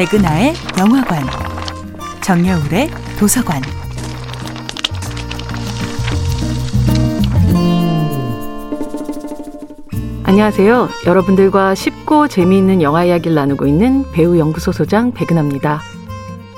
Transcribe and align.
백은하의 0.00 0.54
영화관, 0.78 1.22
정여울의 2.22 2.88
도서관. 3.18 3.60
안녕하세요. 10.22 10.88
여러분들과 11.04 11.74
쉽고 11.74 12.28
재미있는 12.28 12.80
영화 12.80 13.04
이야기를 13.04 13.34
나누고 13.34 13.66
있는 13.66 14.10
배우 14.12 14.38
연구소 14.38 14.72
소장 14.72 15.12
백은하입니다. 15.12 15.82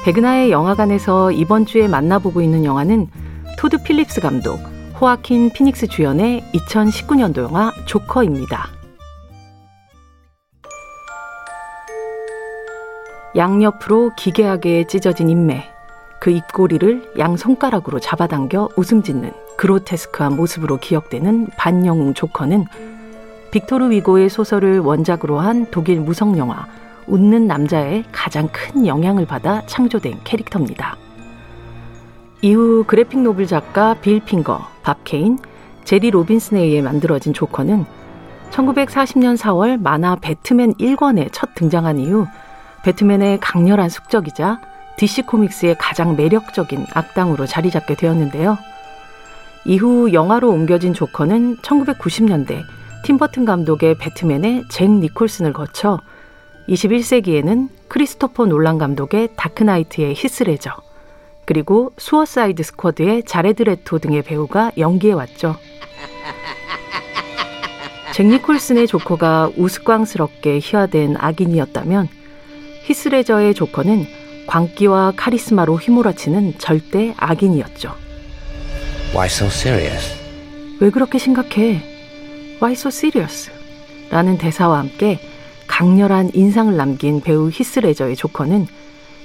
백은하의 0.05 0.53
영화관에서 0.53 1.33
이번 1.33 1.67
주에 1.67 1.89
만나보고 1.89 2.43
있는 2.43 2.65
영화는 2.65 3.09
토드 3.59 3.83
필립스 3.83 4.21
감독, 4.21 4.61
호아킨 5.01 5.51
피닉스 5.51 5.89
주연의 5.89 6.45
2019년도 6.55 7.39
영화 7.39 7.73
조커입니다. 7.87 8.82
양옆으로 13.35 14.13
기괴하게 14.17 14.87
찢어진 14.87 15.31
입매, 15.31 15.71
그 16.21 16.31
입꼬리를 16.31 17.15
양 17.19 17.37
손가락으로 17.37 17.99
잡아당겨 17.99 18.69
웃음 18.77 19.03
짓는 19.03 19.33
그로테스크한 19.57 20.37
모습으로 20.37 20.79
기억되는 20.79 21.49
반영웅 21.57 22.15
조커는 22.15 22.67
빅토르 23.51 23.91
위고의 23.91 24.29
소설을 24.29 24.79
원작으로 24.79 25.41
한 25.41 25.67
독일 25.71 26.01
무성 26.01 26.39
영화 26.39 26.67
웃는 27.07 27.47
남자에 27.47 28.05
가장 28.13 28.49
큰 28.53 28.87
영향을 28.87 29.27
받아 29.27 29.63
창조된 29.67 30.21
캐릭터입니다. 30.25 30.97
이후 32.41 32.85
그래픽 32.87 33.21
노블 33.21 33.47
작가 33.47 33.95
빌 33.95 34.21
핑거, 34.21 34.61
밥 34.83 35.05
케인, 35.05 35.39
제리 35.85 36.11
로빈슨에 36.11 36.61
의해 36.61 36.83
만들어진 36.83 37.33
조커는 37.33 37.85
1940년 38.51 39.37
4월 39.37 39.81
만화 39.81 40.17
배트맨 40.17 40.75
1권에 40.75 41.31
첫 41.33 41.55
등장한 41.55 41.99
이후 41.99 42.27
배트맨의 42.85 43.41
강렬한 43.41 43.89
숙적이자 43.89 44.61
DC 44.97 45.23
코믹스의 45.23 45.77
가장 45.79 46.17
매력적인 46.17 46.87
악당으로 46.93 47.47
자리 47.47 47.71
잡게 47.71 47.95
되었는데요. 47.95 48.59
이후 49.65 50.13
영화로 50.13 50.51
옮겨진 50.51 50.93
조커는 50.93 51.59
1990년대 51.59 52.63
팀버튼 53.05 53.45
감독의 53.45 53.97
배트맨의 53.99 54.65
잭 54.69 54.91
니콜슨을 54.91 55.53
거쳐 55.53 56.01
21세기에는 56.69 57.69
크리스토퍼 57.89 58.47
놀란 58.47 58.79
감독의 58.79 59.31
다크나이트의 59.37 60.15
히스레저, 60.15 60.71
그리고 61.45 61.93
수어사이드 61.99 62.63
스쿼드의 62.63 63.25
자레드 63.25 63.65
레토 63.65 63.99
등의 63.99 64.23
배우가 64.23 64.71
연기해왔죠. 64.79 65.57
잭 68.15 68.27
니콜슨의 68.27 68.87
조커가 68.87 69.51
우스꽝스럽게 69.57 70.61
희화된 70.63 71.17
악인이었다면 71.19 72.09
히스레저의 72.85 73.55
조커는 73.55 74.07
광기와 74.47 75.13
카리스마로 75.17 75.77
휘몰아치는 75.77 76.59
절대 76.59 77.15
악인이었죠. 77.17 77.95
Why 79.13 79.27
so 79.27 79.47
serious? 79.47 80.15
왜 80.81 80.91
그렇게 80.91 81.19
심각해? 81.19 81.81
Why 82.61 82.73
so 82.73 82.89
serious? 82.89 83.51
라는 84.11 84.37
대사와 84.37 84.79
함께 84.79 85.21
강렬한 85.67 86.31
인상을 86.35 86.77
남긴 86.77 87.21
배우 87.21 87.51
히스레저의 87.51 88.17
조커는 88.17 88.67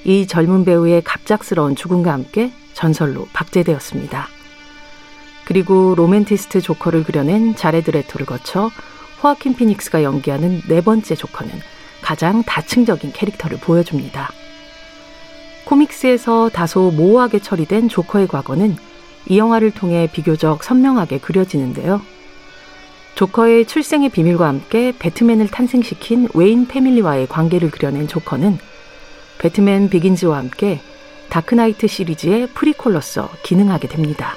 이 0.06 0.28
젊은 0.28 0.64
배우의 0.64 1.02
갑작스러운 1.04 1.76
죽음과 1.76 2.12
함께 2.12 2.52
전설로 2.74 3.28
박제되었습니다. 3.34 4.28
그리고 5.46 5.96
로맨티스트 5.98 6.62
조커를 6.62 7.04
그려낸 7.04 7.56
자레드 7.56 7.92
레토를 7.92 8.26
거쳐 8.26 8.70
호아킨 9.24 9.56
피닉스가 9.56 10.04
연기하는 10.04 10.62
네 10.68 10.82
번째 10.82 11.16
조커는 11.16 11.52
가장 12.08 12.42
다층적인 12.44 13.12
캐릭터를 13.12 13.58
보여줍니다. 13.58 14.32
코믹스에서 15.66 16.48
다소 16.48 16.90
모호하게 16.92 17.40
처리된 17.40 17.90
조커의 17.90 18.30
과거는 18.30 18.78
이 19.28 19.38
영화를 19.38 19.72
통해 19.72 20.10
비교적 20.10 20.64
선명하게 20.64 21.18
그려지는데요. 21.18 22.02
조커의 23.16 23.66
출생의 23.66 24.08
비밀과 24.08 24.48
함께 24.48 24.94
배트맨을 24.98 25.50
탄생시킨 25.50 26.30
웨인 26.34 26.66
패밀리와의 26.70 27.28
관계를 27.28 27.72
그려낸 27.72 28.08
조커는 28.08 28.58
배트맨 29.40 29.90
비긴즈와 29.90 30.38
함께 30.38 30.80
다크나이트 31.28 31.88
시리즈의 31.88 32.48
프리퀄로서 32.54 33.30
기능하게 33.44 33.90
됩니다. 33.90 34.34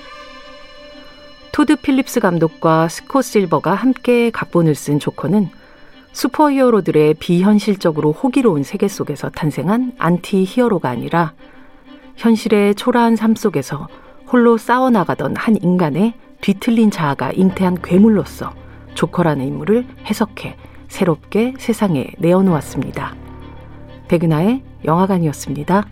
토드 1.52 1.76
필립스 1.76 2.18
감독과 2.18 2.88
스콧 2.88 3.24
실버가 3.24 3.76
함께 3.76 4.32
각본을 4.32 4.74
쓴 4.74 4.98
조커는 4.98 5.59
슈퍼 6.12 6.50
히어로들의 6.50 7.14
비현실적으로 7.14 8.12
호기로운 8.12 8.62
세계 8.62 8.88
속에서 8.88 9.30
탄생한 9.30 9.92
안티 9.98 10.44
히어로가 10.46 10.88
아니라 10.88 11.34
현실의 12.16 12.74
초라한 12.74 13.16
삶 13.16 13.34
속에서 13.34 13.88
홀로 14.26 14.56
싸워나가던 14.58 15.36
한 15.36 15.56
인간의 15.60 16.14
뒤틀린 16.40 16.90
자아가 16.90 17.32
잉태한 17.32 17.82
괴물로서 17.82 18.52
조커라는 18.94 19.46
인물을 19.46 19.86
해석해 20.06 20.56
새롭게 20.88 21.54
세상에 21.58 22.08
내어놓았습니다. 22.18 23.14
백은하의 24.08 24.62
영화관이었습니다. 24.84 25.86